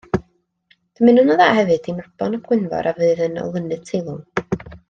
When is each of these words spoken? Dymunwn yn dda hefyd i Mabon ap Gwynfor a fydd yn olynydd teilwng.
Dymunwn 0.99 1.19
yn 1.25 1.29
dda 1.41 1.49
hefyd 1.59 1.91
i 1.93 1.95
Mabon 1.99 2.39
ap 2.39 2.49
Gwynfor 2.51 2.93
a 2.93 2.97
fydd 3.03 3.25
yn 3.29 3.39
olynydd 3.47 3.89
teilwng. 3.93 4.71